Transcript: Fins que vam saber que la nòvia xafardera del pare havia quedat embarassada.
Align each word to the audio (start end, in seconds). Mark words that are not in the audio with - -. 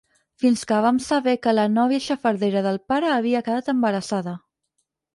Fins 0.43 0.63
que 0.71 0.79
vam 0.85 0.97
saber 1.07 1.35
que 1.43 1.53
la 1.59 1.67
nòvia 1.75 2.01
xafardera 2.07 2.65
del 2.71 2.83
pare 2.93 3.15
havia 3.19 3.47
quedat 3.51 3.73
embarassada. 3.79 4.39